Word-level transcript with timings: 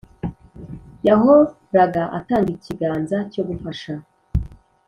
yahoraga 1.07 2.03
atanga 2.17 2.49
ikiganza 2.57 3.17
cyo 3.31 3.43
gufasha, 3.47 3.93